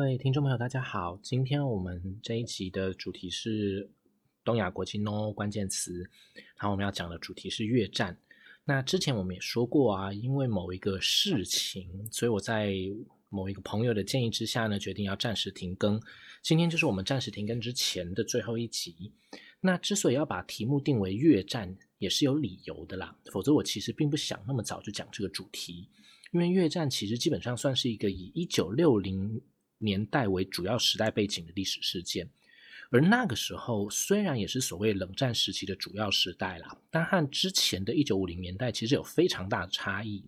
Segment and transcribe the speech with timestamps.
[0.00, 1.20] 各位听众朋友，大家好。
[1.22, 3.90] 今天我们这一集的主题是
[4.42, 6.08] 东亚国际 No 关键词，
[6.56, 8.16] 然后我们要讲的主题是越战。
[8.64, 12.72] 那之前我们也说过啊，因为某一个事情，所以我在
[13.28, 16.00] 某一个朋友的建议之下呢，决定要暂时停更。
[16.40, 19.12] 今天就是我们暂时停更之前的最后一集。
[19.60, 23.14] 那之所以要把题目定为越战，也是有理由的啦。
[23.30, 25.90] 否则我其实并不想那么早就讲这个主题，
[26.32, 29.38] 因为越战其实基本上算是一个以一九六零
[29.80, 32.30] 年代为主要时代背景的历史事件。
[32.90, 40.24] 而那个时候虽然也是所谓冷战时期的主要时代啦，但和之前的一九五零年代其实有非常大的差异。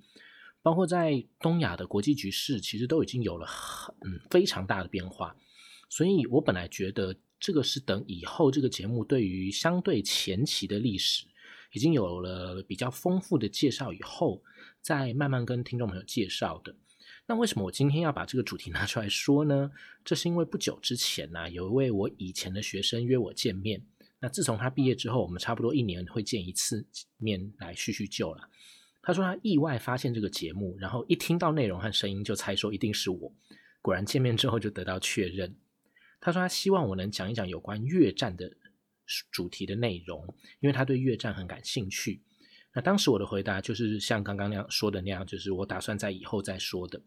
[0.63, 3.97] 包括在东亚的国际局势，其实都已经有了很
[4.31, 5.37] 非常大的变化。
[5.89, 11.27] 所以我本来觉得这个是等以后这个节目对于相对前期的历史。
[11.75, 14.43] 已经有了比较丰富的介绍以后，
[14.83, 16.77] 再慢慢跟听众朋友介绍的。
[17.27, 19.71] 那为什么我今天要把这个主题拿出来说呢？
[20.05, 23.85] 这是因为不久之前呢，有一位我以前的学生约我见面。
[24.21, 28.49] 那自从他毕业之后，我们差不多一年会见一次面来叙叙旧了。
[29.03, 33.33] 他说他意外发现这个节目，然后一听到内容和声音就猜说一定是我。
[33.81, 35.57] 果然见面之后就得到确认。
[36.21, 38.57] 他说他希望我能讲一讲有关越战的。
[39.31, 40.25] 主题的内容，
[40.61, 42.23] 因为他对越战很感兴趣。
[42.75, 47.01] 那当时我的回答就是像刚刚那样说的那样，就是我打算在以后再说的。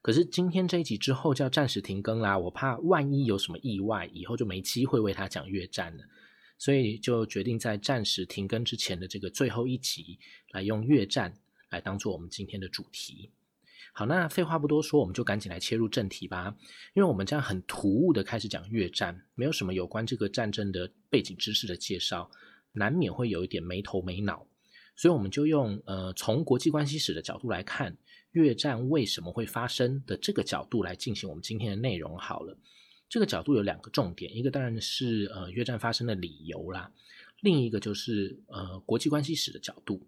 [0.00, 6.04] 可是今天这一集之后就要暂时停更啦，我怕万一有什么意外，以后就没机会为他讲越战了，
[6.56, 10.18] 所以就决定在暂时停更之前的这个最后一集，
[10.52, 11.36] 来用越战
[11.68, 13.30] 来当做我们今天的主题。
[13.92, 16.56] 好，那废话不多说，我们就赶紧来切入正题吧。
[16.94, 22.30] 因为我们这样很突兀的开始讲越战，没有什么有关这个战争的背景知识的介绍，
[22.72, 24.46] 难免会有一点没头没脑。
[24.96, 27.96] 所以我们就用呃从国际关系史的角度来看
[28.32, 32.58] 越战为什么会发生的这个角度来进行我们今天的内容好了。
[33.08, 36.92] 这个角度有两个重点，一个当然是呃越战发生的理由啦，
[37.40, 40.06] 另一个就是呃国际关系史的角度。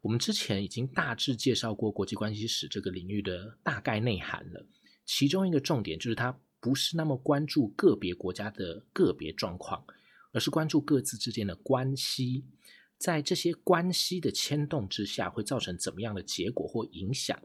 [0.00, 4.66] 我们之前已经大致介绍过国际关系史这个领域的大概内涵了，
[5.04, 9.84] 其中一个重点就是它不是那么关注个别国家的个别状况，
[10.34, 12.44] 而是关注各自之间的关系，
[12.98, 17.40] 在这些关系的牵动之下会造成怎么样的结果或影响。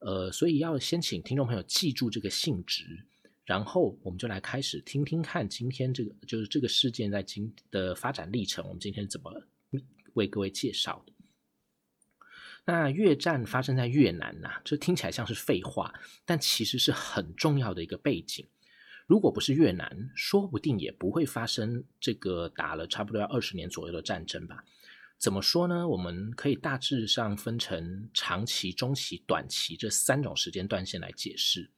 [0.00, 3.06] 呃，所以要先请听众朋友记住这个性质，
[3.44, 9.32] 然后我们就来开始听听看今天这个就是这个事件在今的发展历程，我们今天怎么
[10.14, 11.12] 为各位介绍的。
[12.64, 15.94] 那越战发生在越南呐，这听起来像是废话，
[16.24, 18.44] 但其实是很重要的一个背景。
[19.06, 24.64] 如果不是越南，说不定也不会发生这个打了差不多要二十年左右的战争吧？
[25.16, 25.88] 怎么说呢？
[25.88, 31.70] 我们可以大致上分成长期、中期、短期这三种时间段线来解释。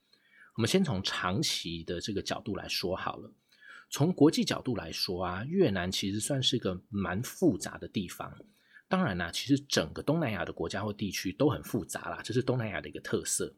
[0.57, 3.31] 我们先从长期的这个角度来说好了。
[3.91, 8.37] 从国际角度来说啊，越南其实算是一个蛮复杂的地方。
[8.89, 13.55] 当然啦，其实整个东南亚的国家或地区都很复杂啦，这是东南亚的一个特色。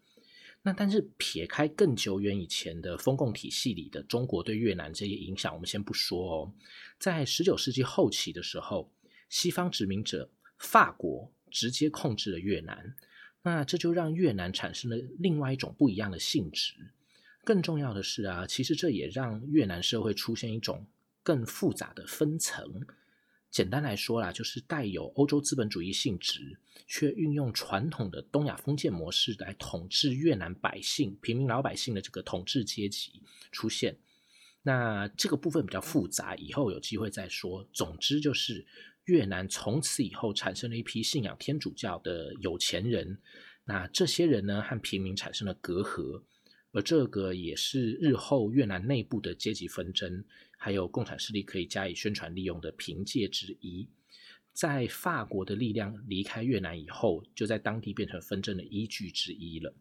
[0.62, 6.52] 那但是撇开更久远以前的封共体系里的中国对越南这些影响，我们先不说哦。
[6.98, 8.92] 在十九世纪后期的时候，
[9.30, 12.94] 西方殖民者法国直接控制了越南，
[13.42, 16.74] 那这就让越南产生了另外一种不一样的性质。
[17.42, 20.86] 更重要的是啊，其实这也让越南社会出现一种
[21.22, 22.86] 更复杂的分层。
[23.50, 26.56] 简单来说啦，就是带有欧洲资本主义性质，
[26.86, 33.98] 却运用传统的东亚封建模式来统治越南百姓、平民老百姓的这个统治阶级出现。
[34.62, 37.68] 那这个部分比较复杂，以后有机会再说。
[37.72, 38.64] 总之就是
[39.06, 43.18] 越南从此以后产生了一批信仰天主教的有钱人，
[43.64, 46.22] 那这些人呢和平民产生了隔阂。
[46.72, 50.24] 而这个也是日后越南内部的阶级纷争，
[50.62, 53.88] 还有共产势力可以加以宣传利用的凭借之一。
[54.52, 59.74] 在法国的力量离开越南以后，就在当地变成纷争的依据之一了。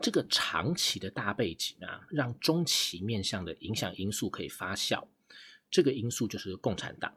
[0.00, 5.08] 这个长期的大背景啊，让中期面向的影响因素可以发酵。
[5.70, 7.14] 这个因素就是共产党。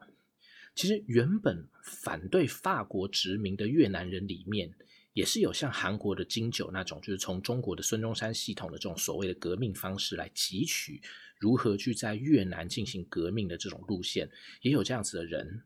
[0.74, 4.74] 其实原本反对法国殖民的越南人里面。
[5.16, 11.00] 也是有像韩国的金九那种，就是从中国的孙中山系统的这种所谓的革命方式来汲取
[11.38, 14.30] 如何去在越南进行革命的这种路线，
[14.62, 15.62] 也有这样子的人。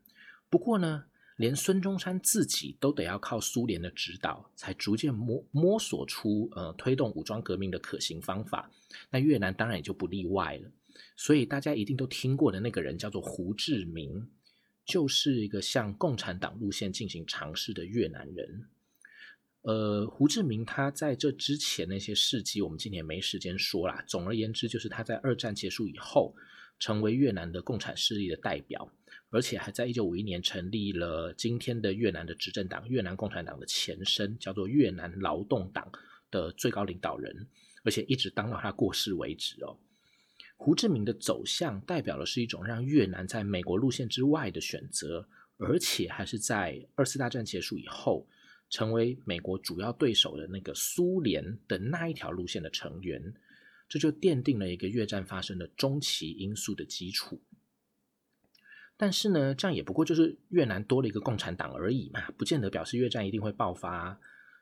[0.49, 1.05] 不过呢，
[1.37, 8.69] 连孙中山自己都得要靠苏联的指导，才逐渐摸摸索出呃推动武装革命的可行方法。
[9.09, 10.69] 那越南当然也就不例外了。
[11.15, 14.29] 所以大家一定都听过的那个人叫做胡志明，
[14.85, 18.65] 就是一个向共产党路线进行尝试的越南人。
[19.63, 24.03] 呃，胡志明他在这之前那些事迹，我们今天没时间说啦。
[24.07, 26.35] 总而言之，就是他在二战结束以后，
[26.79, 28.91] 成为越南的共产势力的代表，
[29.29, 35.91] 而且还在一九五一年成立了今天的越南的执政党——越南共产党的前身，叫做越南劳动党
[36.31, 37.47] 的最高领导人，
[37.83, 39.77] 而且一直当到他过世为止哦。
[40.57, 45.27] 胡志明的走向代表的是一种让越南在美国路线之外的选择，
[45.57, 48.27] 而且还是在二次大战结束以后。
[48.71, 53.33] 成为美国主要对手的那个苏联的那一条路线的成员，
[53.89, 57.41] 这就奠定了一个越战发生的中期因素的基础。
[58.95, 64.17] 但是呢，这样也不过就是越南多了一个共产党而已嘛，不见得表示越战一定会爆发。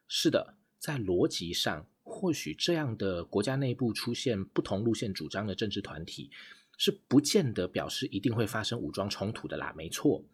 [0.08, 6.32] 是的，在逻辑上，或许这样的国家内部出现不同路线主张的政治团体，
[6.80, 10.26] 是不见得表示一定会发生武装冲突的啦，没错。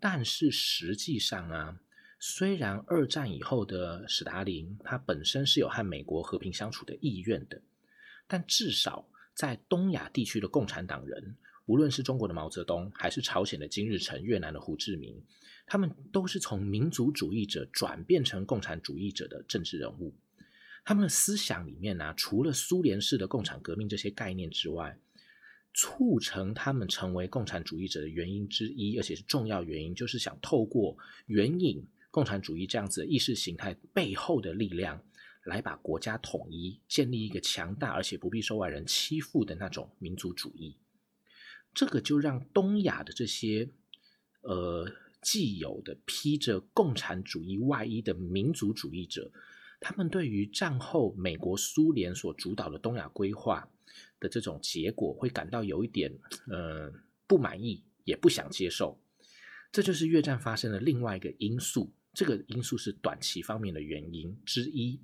[0.00, 1.78] 但是实际上啊。
[2.26, 7.60] 虽然二战以后的史达林他本身是有和美国和平相处的意愿的，
[8.26, 11.36] 但至少在东亚地区的共产党人，
[11.66, 15.22] 无论是中国的毛泽东，还是朝鲜的金日成、越南的胡志明，
[15.66, 20.14] 他们都是从民族主义者转变成共产主义者的政治人物。
[20.82, 24.98] 他们的思想里面呢，除了苏联式的共产革命这些概念之外，
[25.74, 30.96] 促成他们成为共产主义者的原因之一，而且是重要原因，就是想透过
[31.26, 31.86] 援引。
[32.14, 35.04] 共产主义这样子意识形态背后的力量，
[35.42, 40.78] 来把国家统一，建立一个强大而且不必受外人欺负的那种民族主义。
[41.74, 43.68] 这个就让东亚的这些
[44.42, 44.88] 呃
[45.20, 49.32] 既有的披着共产主义外衣的民族主义者，
[49.80, 53.68] 他们对于战后美国苏联所主导的东亚规划
[54.20, 56.16] 的这种结果，会感到有一点
[56.46, 56.92] 呃
[57.26, 59.00] 不满意，也不想接受。
[59.72, 61.92] 这就是越战发生的另外一个因素。
[62.14, 65.00] 这个因素是短期方面的原因之一，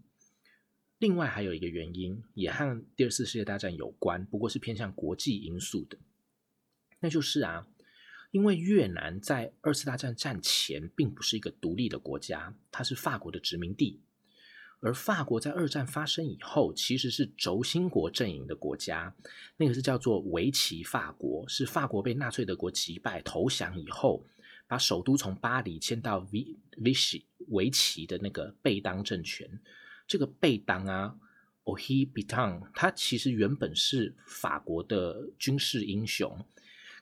[0.99, 5.99] 另外还有一个原因也和第二次世界大战有关，不过是偏向国际因素的，
[7.01, 7.67] 那就是啊，
[8.31, 14.01] 因为越南在二次大战战前并不是一个独立的国家，它是法国的殖民地，
[14.81, 19.13] 而法国在二战发生以后其实是轴心国阵营的国家，
[19.57, 24.25] 那个是叫做维奇法国，是法国被纳粹德国击败投降以后。
[24.71, 29.61] 把首都从巴黎迁到维维奇维奇的那个贝当政权，
[30.07, 31.17] 这个贝当啊
[31.65, 36.47] ，Ohi b i t a n 他其实原本是法国的军事英雄，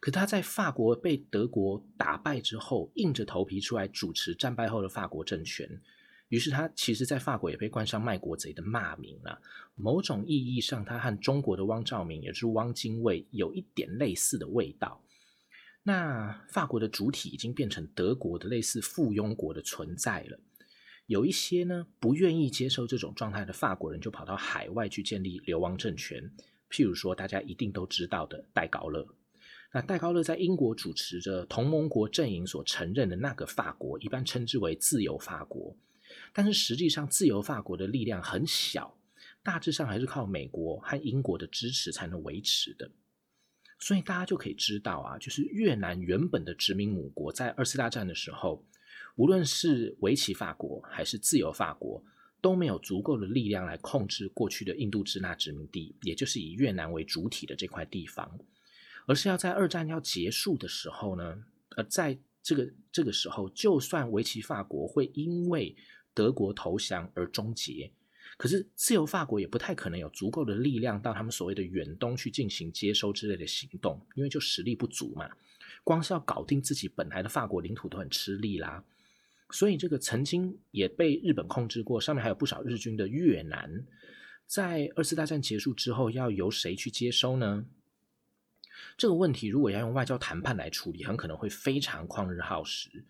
[0.01, 5.69] 可他在法国被德国打败之后，硬着头皮出来主持战败后的法国政权，
[6.31, 9.39] 于是他其实，在法国也被冠上卖国贼的骂名啊。
[9.75, 15.05] 某种意义上，他和中国的汪兆铭，也就是汪精卫，有一点类似的味道。
[15.89, 20.39] 那法国的主体已经变成德国的类似附庸国的存在了。
[21.07, 26.31] 有一些呢不愿意接受这种状态的法国人，就跑到海外去建立流亡政权。
[26.71, 29.07] 譬如说，大家一定都知道的戴高乐。
[29.73, 35.75] 那戴高乐在英国主持着同盟国阵营所承认的那个法国，一般称之为自由法国。
[36.35, 38.99] 但是实际上，自由法国的力量很小，
[39.43, 42.91] 大致上还是靠美国和英国的支持才能维持的。
[43.79, 48.65] 所以大家就可以知道啊，就是越南原本的殖民母国，在二次大战的时候，
[49.17, 52.05] 无论是维奇法国还是自由法国，
[52.41, 58.39] 都没有足够的力量来控制过去的印度支那殖民地，也就是以越南为主体的这块地方，
[59.07, 61.45] 而是要在二战要结束的时候呢，
[61.77, 65.77] 呃，在这个这个时候，就算维奇法国会因为
[66.15, 67.93] 德国投降而终结。
[68.39, 75.29] 可是，自由法国也不太可能有足够的力量到他们所谓的远东去进行接收之类的行动，因为就实力不足嘛。
[75.83, 78.85] 光是要搞定自己本来的法国领土都很吃力啦。
[79.51, 83.85] 所以，这个曾经也被日本控制过，上面还有不少日军的越南，
[84.47, 87.67] 在二次大战结束之后，要由谁去接收呢？
[88.97, 93.05] 这个问题如果要用外交谈判来处理，很可能会非常旷日耗时。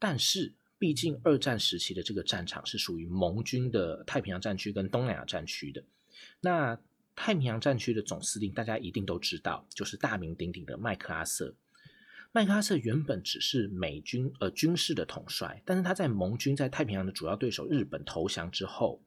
[0.00, 0.54] 但是，
[0.84, 5.82] 毕竟，二战时期的这个战场是属于盟军的太平洋战区跟东南亚战区的。
[6.42, 6.78] 那
[7.16, 11.54] 太平洋战区的总司令，大家一定都知道，就是大名鼎鼎的麦克阿瑟。
[12.32, 19.00] 麦克阿瑟原本只是美军呃军事的统帅，但是他在盟军在太平洋的主要对手日本投降之后，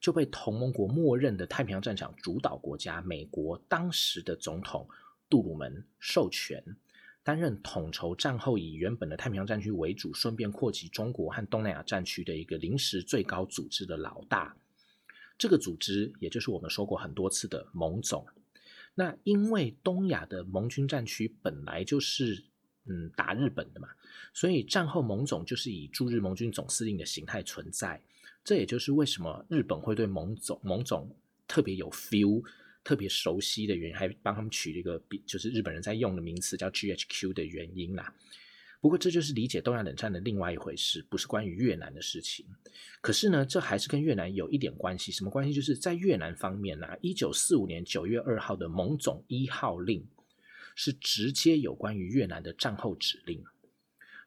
[0.00, 4.88] 就被同盟国默认的太平洋战场主导国家美国当时的总统
[5.30, 6.60] 杜鲁门授权。
[7.24, 14.56] 担任统筹战后以原本的太平洋战区为主，顺便扩及中国和东南亚战区的一个临时最高组织的老大。
[15.38, 18.26] 这个组织也就是我们说过很多次的盟总。
[18.94, 22.44] 那因为东亚的盟军战区本来就是
[22.86, 23.88] 嗯打日本的嘛，
[24.34, 28.02] 所以战后盟总就是以驻日盟军总司令的形态存在。
[28.44, 32.42] 这也就是为什么日本会对盟总盟总特别有 feel、
[32.84, 38.14] 特别熟悉的原因，还帮他们取了一个比就是日本人在用的名词叫 GHQ 的原因啦。
[38.80, 42.44] 不过这就是理解东亚冷战的另外一回事，不是关于越南的事情。
[43.00, 45.12] 可是呢，这还是跟越南有一点关系。
[45.12, 45.54] 什么关系？
[45.54, 50.04] 就是在越南方面呢，一九四五年九月二号的盟总一号令
[50.74, 53.40] 是直接有关于越南的战后指令。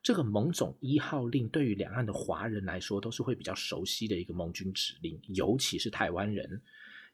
[0.01, 6.61] 这个盟总一号令对于两岸的华人来说都是会比较熟悉的一个盟军指令，尤其是台湾人。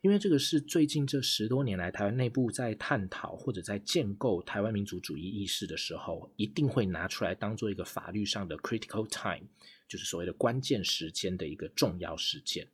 [0.01, 9.47] 因为这个是最近这十多年来台湾内部在探讨或者在建构台湾民族主义意识的时候，一定会拿出来当做一个法律上的 critical time，
[9.87, 12.67] 就是所谓的关键时间的一个重要事件。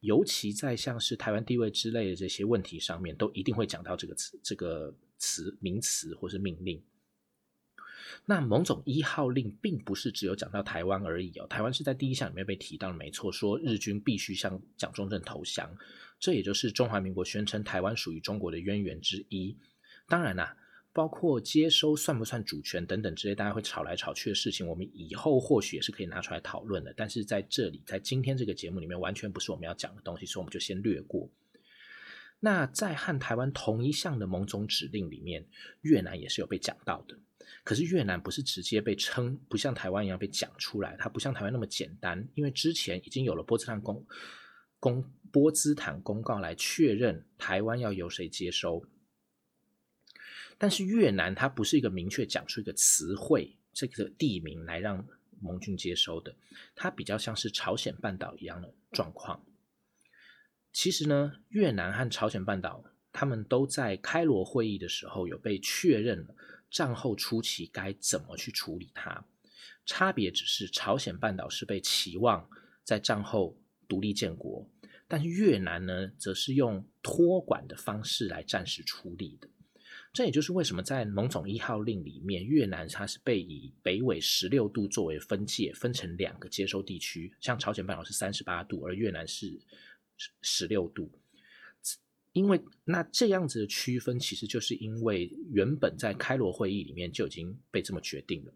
[0.00, 6.82] 尤其在像是台湾地位之类的这些问题上面，都一定会讲到这个词、这个词、名词或是命令。
[8.26, 15.74] 那某种一号令并不是只有讲到台湾而已哦，台湾是在第一项里面被提到的，没错，说日军必须向蒋中正投降。
[16.24, 19.54] 这也就是中华民国宣称台湾属于中国的渊源之一。
[20.08, 20.56] 当然啦，
[20.90, 26.94] 包括接收算不算主权等等之类，大家会吵来吵去的事情，我们以后或许也是可以拿出来讨论的。
[26.96, 31.30] 但是在这里，在今天这个节目里面，完全不是我们要讲的东西，所以我们就先略过。
[32.40, 35.46] 那在和台湾同一项的某种指令里面，
[35.82, 37.18] 越南也是有被讲到的。
[37.64, 44.02] 可是越南不是直接被称，不像台湾一样被讲出来，它不像台湾那么简单，因为之前已经有了波茨坦公
[44.80, 45.04] 公。
[45.34, 48.86] 波兹坦公告来确认台湾要由谁接收，
[50.56, 55.04] 但是越南它不是一个明确讲出一个词汇这个地名来让
[55.40, 56.36] 盟军接收的，
[56.76, 59.44] 它比较像是朝鲜半岛一样的状况。
[60.72, 66.36] 其实呢，越南和朝鲜半岛他们都在开罗会议的时候有被确认了
[66.70, 69.26] 战后初期该怎么去处理它，
[69.84, 72.48] 差别只是朝鲜半岛是被期望
[72.84, 74.68] 在战后独立建国。
[75.06, 79.48] 但是越南呢，则是用托管的方式来暂时处理的。
[80.12, 89.60] 这也就是为什么在蒙总一号令里面，越南它是被以北纬十六度作为分界，分成两个接收地区，像朝鲜半岛是三十八度，而越南是
[90.40, 91.10] 十六度。
[92.32, 98.52] 因为那这样子的区分，其实就是因为原本在开罗会议里面就已经被这么决定了。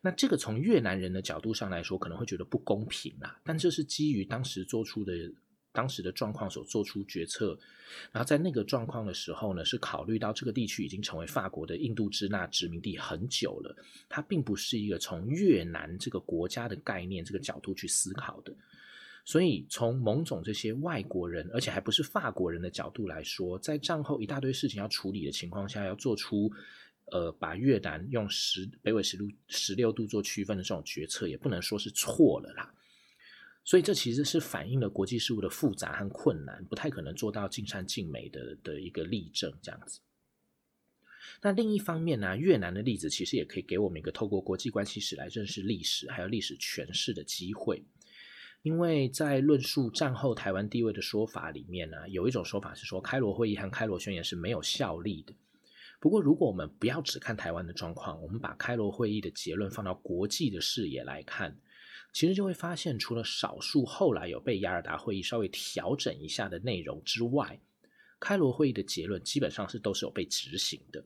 [0.00, 5.12] 那这个从越南人的角度上来说，可能会觉得不公平啊，但这是基于当时做出的。
[5.70, 7.56] 当时的状况所做出决策，
[8.10, 13.76] 然后在那个状况的时候呢，是考虑到这个地区已经成为法国的印度支那殖民地很久了，
[14.08, 18.52] 它并不是一个从越南这个国家的概念这个角度去思考的，
[19.24, 26.50] 所以从某种这些外国人，而且还不是法国人的角度来说，在战后一大堆事情要处理的情况下，要做出
[27.10, 32.74] 呃把越南用十北纬十度十六度做区分的这种决策，也不能说是错了啦。
[33.64, 40.00] 所以这其实是反映了国际事务的复杂和困难，不太可能做到尽善尽美的的一个例证这样子。
[41.42, 47.84] 那另一方面呢，越南的例子其实也可以给我们一个透过国际关系史来认识历史，还有历史诠释的机会。
[48.62, 55.32] 因为在论述战后台湾地位的说法里面呢，有一种说法是说开罗会议和开罗宣言是没有效力的。
[56.00, 61.58] 不过，如果我们不要只看台湾的状况，我们把开罗会议的结论放到国际的视野来看。
[62.12, 67.60] 其实就会发现，除了少数后来有被雅尔达会议稍微调整一下的内容之外，
[68.18, 71.04] 开罗会议的结论基本上是都是有被执行的。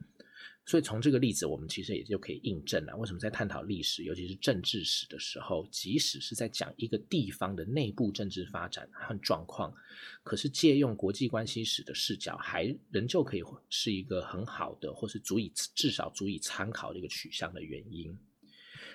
[0.65, 9.75] 所以从这个例子，我们其实也就可以印证了，为什么在探讨历史，尤其是政治史的时候，即使是在讲一个地方的内部政治发展和状况，
[10.23, 18.17] 可是借用国际关系史的视角，还仍旧可以是一个很好的，或是足以至少足以参考的一个取向的原因。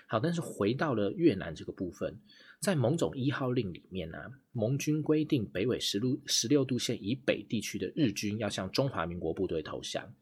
[0.08, 2.18] 好，但是回到了越南这个部分，
[2.62, 4.18] 在蒙总一号令里面呢，
[4.54, 10.16] 盟军规定北纬十度十六度线以北地区的日军要向中华民国部队投降，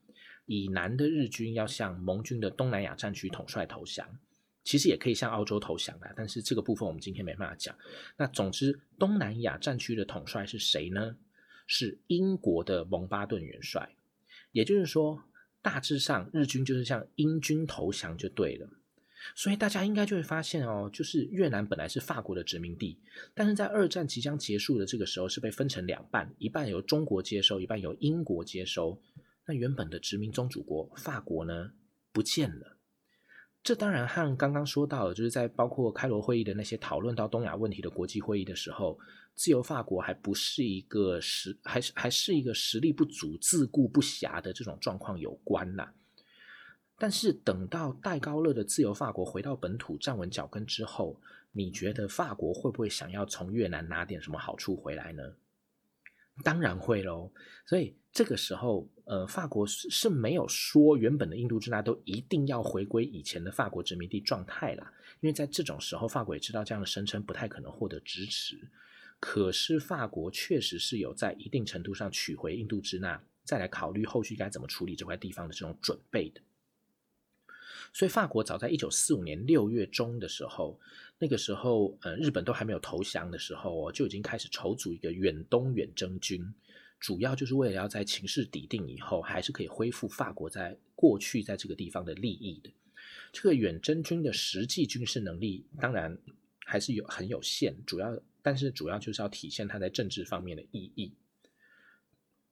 [0.45, 4.07] 以南的日军要向盟军的东南亚战区统帅投降。
[4.63, 7.77] 其实也可以向澳洲投降的，但是这个部分我们今天没办法讲。
[8.17, 11.15] 那总之，东南亚战区的统帅是谁呢？
[11.67, 13.95] 是英国的蒙巴顿元帅。
[14.51, 15.21] 也就是说，
[15.61, 18.67] 大致上日军就是向英军投降就对了。
[19.35, 22.97] 所以大家应该就会发现哦，就是越南本来是法国的殖民地，
[23.35, 28.99] 但是在二战即将结束的这个时候，是被分成两半，一半由中国接收，一半由英国接收。
[29.45, 31.71] 那原本的殖民宗主国法国呢，
[32.11, 32.77] 不见了。
[33.63, 38.99] 这当然和刚刚说到，就是在包括开罗会议的那些讨论到东亚问题的国际会议的时候，
[39.33, 45.91] 自由法国还不是一个实，还是还是一个实力不足、自顾不暇的这种状况有关呐。
[46.97, 51.19] 但是等到戴高乐的自由法国回到本土站稳脚跟之后，
[51.51, 55.23] 你觉得法国会不会想要从越南拿点什么好处回来呢？
[56.43, 57.31] 当然会喽。
[57.65, 68.59] 所以这个时候，呃，法国是是没有说原本的印度支那都一定要回归以前的法国殖民地状态啦，因为在这种时候，法国也知道这样的声称不太可能获得支持。
[69.19, 76.41] 可是法国确实是有在一定程度上取回印度支那，再来考虑后续该怎么处理这块地方的这种准备的。
[77.93, 80.77] 所以法国早在一九四五年六月中的时候，
[81.17, 86.53] 那个时候，呃，日本都还没有投降的时候哦，就已经开始筹组一个远东远征军，
[87.05, 92.71] 主要就是为了要在情势底定以后，还是可以恢复法国在过去在这个地方的利益的。
[93.31, 96.17] 这个远征军的实际军事能力当然
[96.65, 101.13] 还是有很有限，主要但是主要就是要体现它在政治方面的意义。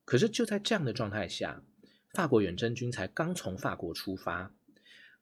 [0.05, 1.63] 可是就在这样的状态下，
[2.13, 4.53] 法国远征军才刚从法国出发。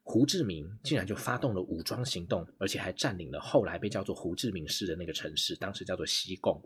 [0.02, 6.62] 胡志明竟然就发动了武装行动，而且还占领了后来被叫做胡志明市的那个城市，当时叫做西贡。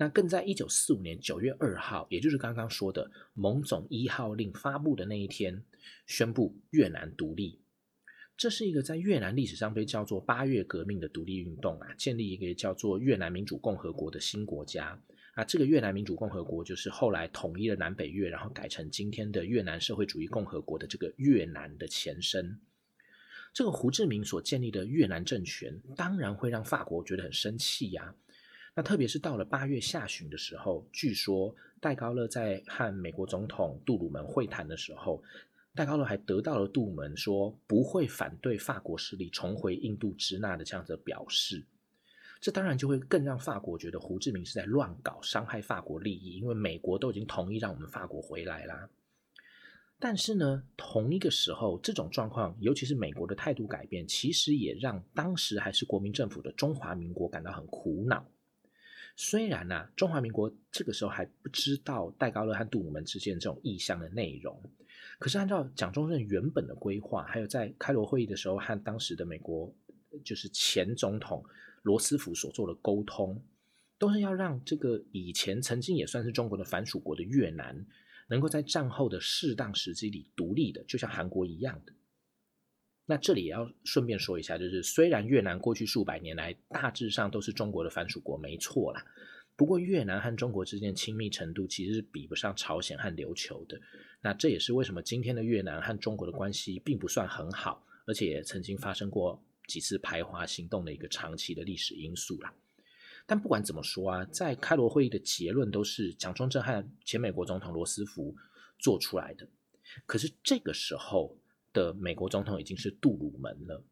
[0.00, 5.64] 那更在一九四五年九月二号，也就是刚刚说的蒙总一号令发布的那一天，
[6.06, 7.60] 宣布越南独立。
[8.36, 15.02] 这是一个在越南历史上被叫做八月革命的独立运动啊，建立一个叫做越南民主共和国的新国家。
[15.34, 22.60] 啊，这个越南民主共和国就是后来统一了南北越，然后改成今天的越南社会主义共和国的这个越南的前身。
[23.52, 28.14] 这个胡志明所建立的越南政权，当然会让法国觉得很生气呀。
[28.78, 35.20] 那特别是到了八月下旬的时候，据说戴高乐在和美国总统杜鲁门会谈的时候，
[35.74, 41.66] 戴高乐还得到了杜鲁门说不会反对法国势力重回印度支那的这样的表示。
[42.40, 46.36] 这当然就会更让法国觉得胡志明是在乱搞，伤害法国利益。
[46.36, 48.88] 因为美国都已经同意让我们法国回来啦。
[49.98, 58.24] 但是呢，同一个时候，这种状况，尤其是美国的态度改变，其实也让当时还是国民政府的中华民国感到很苦恼。
[59.20, 64.62] 虽然呢，中华民国这个时候还不知道戴高乐和杜鲁门之间这种意向的内容，
[65.18, 69.74] 可是按照蒋中正原本的规划，还有在开罗会议的时候和当时的美国
[70.24, 71.44] 就是前总统。
[71.82, 73.40] 罗斯福所做的沟通，
[73.98, 77.86] 都是要让这个以前曾经也算是中国的藩属国的越南，
[78.28, 81.92] 能够在战后的适当时机里独立的，就像韩国一样的。
[83.10, 89.02] 那这里也要顺便说一下，就是虽然越南过去数百年来大致上都是中国的藩属国，没错啦。
[89.56, 93.80] 不过越南和中国之间亲密程度其实是比不上朝鲜和琉球的。
[94.20, 99.42] 那这也是为什么今天的越南和中国的关系并不算很好，而且也曾经发生过。
[99.66, 102.50] 几次排华行动的一个长期的历史因素啦。
[103.26, 108.34] 但不管怎么说啊，在开罗会议的结论都是蒋中正和前美国总统罗斯福
[108.78, 109.46] 做出来的。
[110.06, 111.36] 可是这个时候
[111.78, 113.84] 的美国总统已经是杜鲁门了，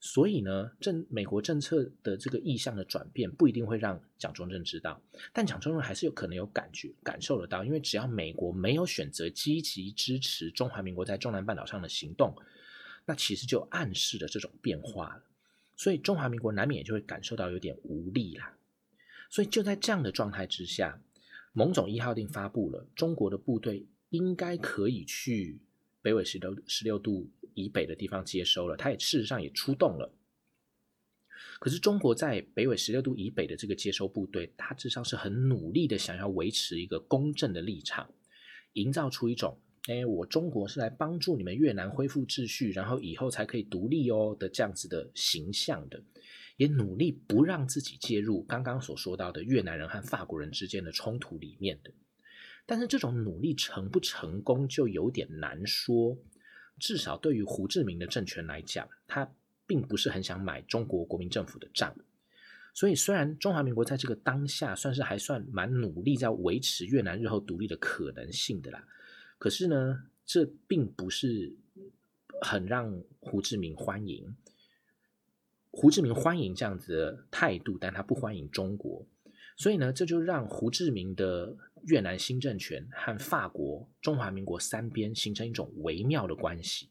[0.00, 5.02] 所以呢，政美国政策的这个意向的转变不一定会让蒋中正知道，
[5.34, 12.34] 但蒋中正还是有可能有感觉感受得到，因为只要美国没有选择积极支持中华民国在中南半岛上的行动。
[13.08, 15.22] 那其实就暗示了这种变化了，
[15.76, 18.56] 所以中华民国难免也就会感受到有点无力啦。
[19.30, 21.00] 所以就在这样的状态之下，
[21.52, 25.60] 蒙总一号令发布了，中国的部队应该可以去
[26.06, 28.76] 北纬十六十六度以北的地方接收了。
[28.76, 30.14] 他也事实上也出动了，
[31.58, 38.08] 可是中国在北纬十六度以北的这个接收部队，大致上是很努力的想要维持一个公正的立场，
[38.74, 39.58] 营造出一种。
[39.88, 46.00] 哎，我中国是来帮助你们越南恢复秩序，然后以后才可以独立哦的这样子的形象的，
[46.56, 51.92] 也努力不让自己介入刚刚所说到的越南人和法国人之间的冲突里面的。
[52.66, 56.18] 但是这种努力成不成功就有点难说。
[56.78, 59.32] 至少对于胡志明的政权来讲，他
[59.66, 61.96] 并不是很想买中国国民政府的账。
[62.74, 68.86] 所以虽然中华民国在这个当下算是还算蛮努力在维持越南日后独立的可能性的啦。
[69.38, 71.56] 可是呢，这并不是
[72.42, 74.36] 很让胡志明欢迎。
[75.70, 79.06] 胡志明欢迎这样子的态度，但他不欢迎中国。
[79.56, 86.90] 所以呢，这就让胡志明的越南新政权和法国、中华民国三边形成一种微妙的关系。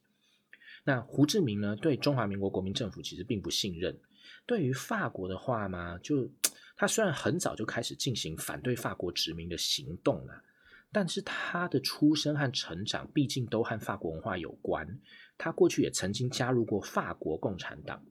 [0.84, 4.00] 那胡志明呢，对中华民国国民政府其实并不信任。
[4.46, 6.32] 对于法国的话嘛，就
[6.78, 10.44] 他虽然很早就开始进行反对法国殖民的行动了。
[10.92, 14.98] 但是他的出生和成长毕竟都和法国文化有关，
[15.38, 18.06] 他过去也曾经加入过法国共产党，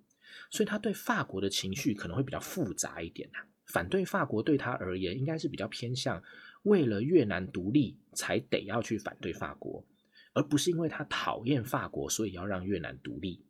[0.50, 3.38] 所以他对法国的情绪可能会比较复杂一点呐。
[3.66, 6.22] 反对法国对他而言，应该是比较偏向
[6.64, 9.84] 为了越南独立才得要去反对法国，
[10.32, 13.44] 而不是因为他讨厌法国，所以要让越南独立。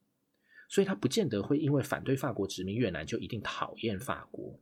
[0.68, 4.58] 所以他不见得会因为反对法国殖民越南就一定讨厌法国。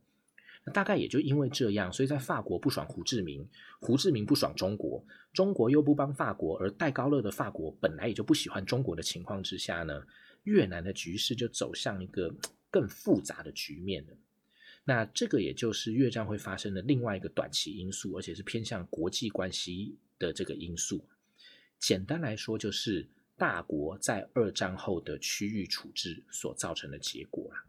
[0.65, 3.47] 那大概也就因为这样，所以在法国不爽胡志明，
[3.79, 10.01] 胡志明不爽中国，中国又不帮法国，而戴高乐的法国本来也就不喜欢中国的情况之下呢，
[10.43, 12.33] 越南的局势就走向一个
[12.69, 14.13] 更复杂的局面了。
[14.85, 21.07] 那这个也就是越战会发生的另外一个短期因素，而且是偏向国际关系的这个因素。
[21.79, 27.63] 简单来说，就是大国在二战后的区域处置所造成的结果啊。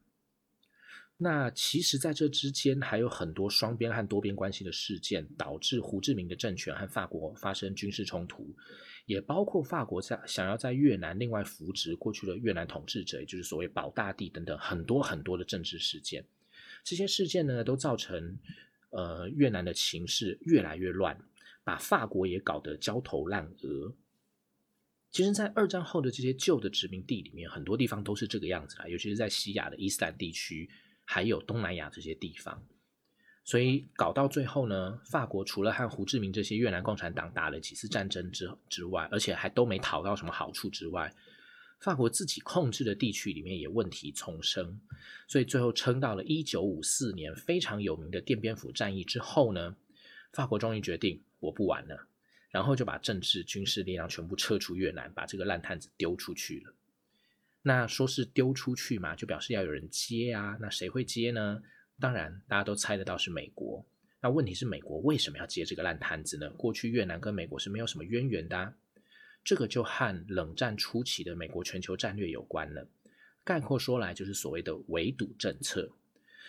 [1.17, 8.53] 那其实，在这之间还有很多双边和多边关系的事件，导致胡志明的政权和法国发生军事冲突，
[9.07, 16.25] 也包括法国在想要在越南另外扶植过去的越南统治者，也就是所谓保大帝等等很多很多的政治事件。
[16.85, 18.39] 这些事件呢，都造成
[18.91, 21.19] 呃越南的情势越来越乱，
[21.65, 23.97] 把法国也搞得焦头烂额。
[25.11, 30.71] 其实，在二战后的这些旧的殖民地里面，很多地方都是这个样子啦，尤其是在西亚的伊斯兰地区。
[31.07, 32.67] 还有东南亚这些地方，
[33.45, 41.15] 所以搞到最后呢，法国除了和胡志明这些越南共产党打了几次战争之之外，而且还都没讨到什么好处之外，
[41.85, 44.81] 法国自己控制的地区里面也问题丛生，
[45.29, 49.77] 所以最后撑到了一九五四年非常有名的奠边府战役之后呢，
[50.33, 52.09] 法国终于决定我不玩了，
[52.49, 56.73] 然后就把政治军事力量全部撤出越南，把这个烂摊子丢出去了。
[57.61, 60.57] 那说是丢出去嘛，就表示要有人接啊。
[60.63, 61.61] 那谁会接呢？
[62.01, 63.85] 当然，大家都猜得到是美国。
[64.23, 66.49] 那问题是，美国为什么要接这个烂摊子呢？
[66.53, 68.73] 过去越南跟美国是没有什么渊源的，
[69.45, 72.89] 这个就和冷战初期的美国全球战略有关了。
[73.45, 75.91] 概括说来，就是所谓的围堵政策。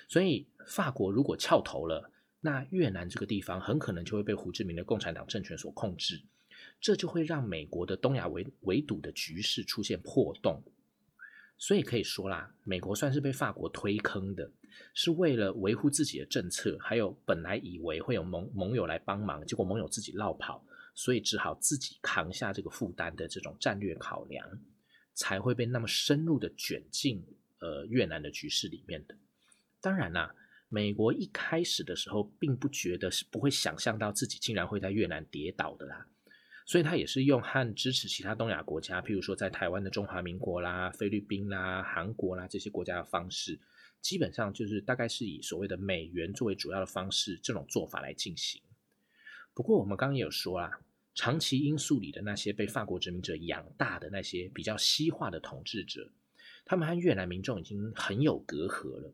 [0.08, 6.21] 所以，法国如果翘头了，那越南这个地方很可能就会被胡志明的共产党政权所控制，
[6.79, 10.63] 这就会让美国的东亚围围堵的局势出现破洞。
[11.58, 14.51] 所以可以说啦，美国算是被法国推坑的，
[14.93, 20.63] 是为了维护自己的政策，还有本来以为会有盟盟友来帮忙，结果盟友自己落跑，
[20.95, 24.60] 所以只好自己扛下这个负担的这种战略考量，
[25.13, 27.23] 才会被那么深入的卷进
[27.60, 29.15] 呃越南的局势里面的。
[29.81, 30.34] 当然啦，
[30.69, 36.08] 美国一开始的时候并不觉得是不会想象到自己竟然会在越南跌倒的啦。
[36.65, 43.60] 所以他也是用和支持其他东亚国家，譬如说在台湾的中华民国啦、菲律宾啦、韩国啦这些国家的方式，
[44.01, 48.60] 基本上就是大概是以所谓的美元作为主要的方式，这种做法来进行。
[49.55, 50.81] 不过我们刚刚也有说啦，
[51.15, 56.11] 长期因素里的那些被法国殖民者养大的那些比较西化的统治者，
[56.65, 59.13] 他们和越南民众已经很有隔阂了，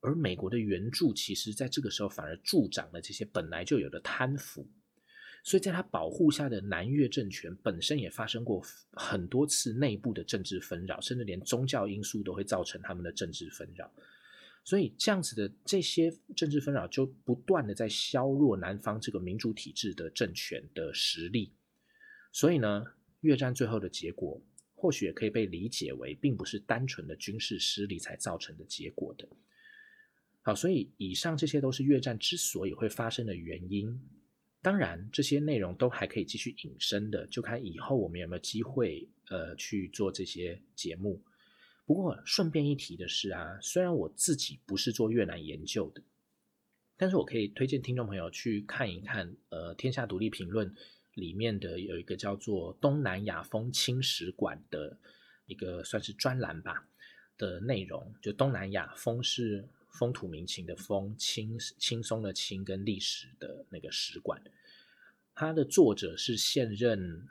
[0.00, 4.70] 而美国的援助其实在这个时候反而助长了这些本来就有的贪腐。
[5.44, 13.92] 所以，在他保护下的南越政权本身也发生过很多次内部的政治纷扰，甚至连宗教因素都会造成他们的政治纷扰。
[14.64, 21.52] 所以，这样子的这些政治纷扰就不断的在削弱南方这个民主体制的政权的实力。
[22.32, 22.84] 所以呢，
[23.20, 24.40] 越战最后的结果，
[24.74, 29.28] 或许也可以被理解为，并不是单纯的军事失利才造成的结果的。
[30.42, 34.00] 好，所以以上这些都是越战之所以会发生的原因。
[34.60, 41.20] 当然，这些内容都还可以继续引申的，就看以后我们有没有机会，呃，去做这些节目。
[41.84, 46.02] 不过顺便一提的是啊，虽然我自己不是做越南研究的，
[46.96, 50.70] 但是我可以推荐听众朋友去看一看，呃，《天下独立评论》
[51.14, 54.98] 里面的有一个叫做《东南亚风轻史馆》的
[55.46, 56.86] 一个算是专栏吧
[57.36, 59.68] 的内容，就东南亚风是。
[59.98, 64.42] 风土民情的风，轻轻松的轻，跟历史的那个史馆，
[65.34, 67.28] 它的作者是现任，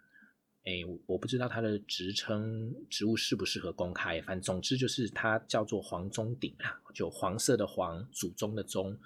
[0.64, 8.98] 哎，我不知道他的职称职务适不适合公开，反正总之就是他叫做黄宗鼎啊，就黄色的黄，祖宗的宗，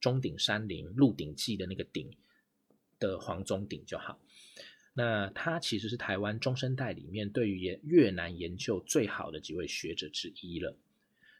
[0.00, 2.10] 钟鼎山林，《鹿鼎记》的那个鼎
[2.98, 4.20] 的黄宗鼎就好。
[4.94, 10.76] 那他其实是台湾中生代里面对于越南研究最好的几位学者之一了。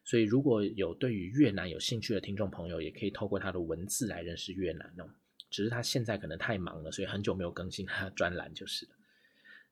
[0.04, 5.10] 所以，如果有对于越南有兴趣的听众朋友，也可以透过他的文字来认识越南哦。
[5.50, 8.92] 只是他现在可能太忙了，所以很久没有更新他专栏就是了。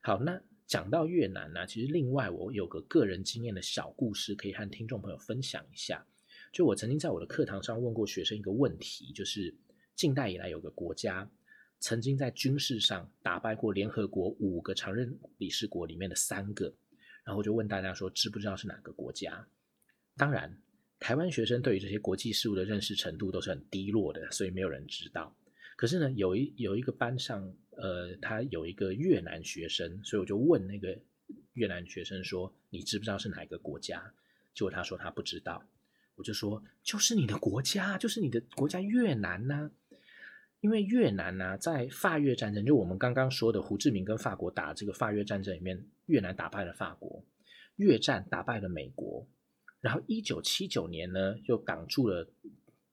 [0.07, 6.07] 好，那讲到越南呢，其实另外我有个个人经验的小故事可以和听众朋友分享一下。
[6.53, 9.53] 就我曾经在我的课堂上问过学生一个问题，就是
[9.97, 11.29] 近代以来有个国家
[11.81, 16.73] 曾经在军事上打败过联合国五个常任理事国里面的三个，
[17.25, 19.45] 然后就问大家说，知不知道是哪个国家？
[20.15, 20.57] 当然，
[20.99, 25.35] 台湾学生对于这些国际事务的认识程度都是很低落的，所以没有人知道。
[25.75, 30.97] 可是呢，有一有一个班上，呃，他有一个越南学生，所以我就问那个
[31.53, 34.13] 越南学生说：“你知不知道是哪一个国家？”
[34.55, 35.63] 结果他说他不知道。
[36.15, 39.69] 我就说：“就是你的国家，就是你的国家越南呢。
[40.59, 47.23] 因为越南呢，在法越战争，就我们刚刚说的胡志明跟法国打这个法越战争里面，越南打败了法国，
[47.75, 49.27] 越战打败了美国，
[49.81, 52.27] 然后一九七九年呢，又挡住了。”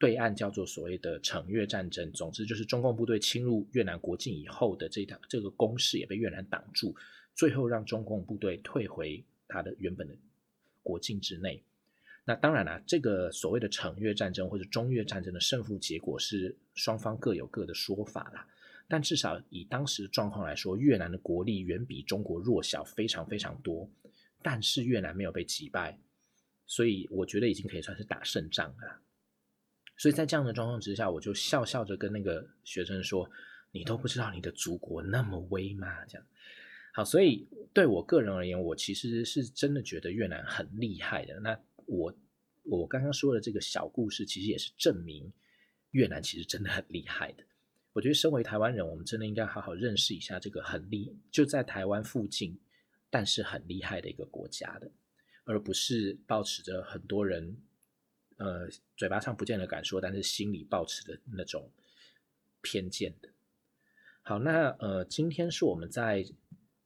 [0.04, 6.94] 对岸叫做所谓的惩越战争，总之就是中共部队侵入越南国境以后的这条这个攻势也被越南挡住，
[7.34, 10.14] 最后让中共部队退回他的原本的
[10.82, 11.64] 国境之内。
[12.26, 18.46] 那当然了，这个所谓的惩越战争或者中越战争的胜负结果是双方各有各的说法啦。
[18.86, 23.90] 但至少以当时的状况来说，越南的国力远比中国弱小非常非常多，
[24.42, 25.98] 但是越南没有被击败，
[26.66, 29.00] 所以我觉得已经可以算是打胜仗了。
[29.96, 33.30] 所以在这样的状况之下，我就笑笑着跟那个学生说
[33.70, 36.26] ：“你都不知道你的祖国那么威吗？”这样
[36.92, 41.38] 好，所以对我个人而言，我其实是真的觉得越南很厉害的。
[41.40, 42.12] 那我
[42.64, 45.32] 我刚刚说的这个小故事，其实也是证明
[45.92, 47.44] 越南其实真的很厉害的。
[47.92, 52.58] 我觉得身为台湾人，我们真的应该好好认识一下这个很厉就在台湾附近，
[53.10, 54.90] 但是很厉害的一个国家的，
[55.44, 57.56] 而不是保持着很多人。
[58.36, 61.70] 呃，嘴巴上不见得敢说，但是心里抱持的那种
[62.62, 63.28] 偏见的。
[64.22, 66.24] 好，那呃，今天是我们在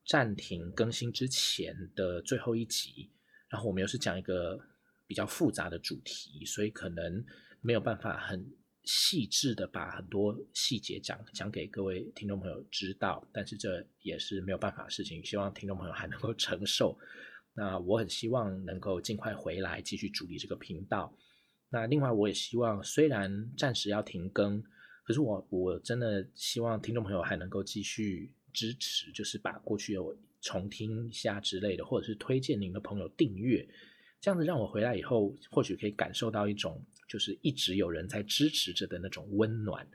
[0.04, 3.10] 暂停更新之前的最后一集，
[3.48, 4.58] 然后我们又是讲一个
[5.06, 7.24] 比较复杂的主题，所以可能
[7.60, 8.44] 没有办法很
[8.84, 16.98] 细致的把很多细节讲讲给各位听众朋友知道，但是这也是没有办法的事情，希望听众朋友还能够 承受。
[17.54, 21.12] 那我很希望能够尽快回来继续主理这个频道。
[21.70, 24.62] 那另外，我也希望，虽然暂时要停更，
[25.04, 33.68] 可是我我真的希望听众朋友还能够继续支持，就是把过去有重听一下之类的，或者是推荐您的朋友订阅，
[34.20, 39.86] 这样子让我回来以后，或许可以感受到一种就是一直有人在支持着的那种温暖。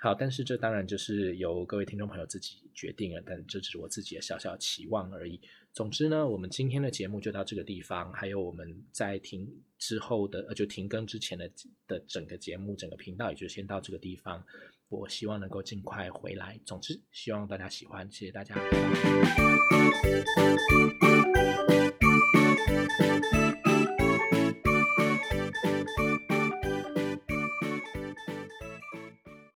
[0.00, 5.40] 好，但是这当然就是由各位听众朋友自己决定了，但这只是我自己的小小期望而已。
[5.78, 11.48] 总之呢，我们今天的节目就到这个地方，还有我们在停之后的，呃，就停更之前的
[11.86, 14.44] 的整个节目、整个频道，也就先到这个地方。
[14.88, 16.58] 我希望能够尽快回来。
[16.64, 18.56] 总之，希望大家喜欢，谢谢大家。